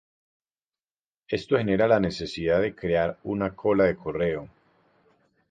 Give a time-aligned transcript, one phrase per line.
[1.27, 4.49] Esto genera la necesidad de crear una cola de correo.